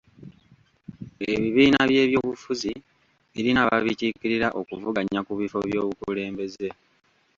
[1.33, 2.71] Ebibiina by'ebyobufuzi
[3.33, 6.67] birina ababikiikirira okuvuganya ku bifo by'obukulembeze.